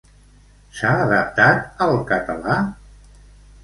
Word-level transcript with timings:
S'ha 0.79 0.93
adaptat 1.03 1.87
al 1.87 1.97
català? 2.15 2.61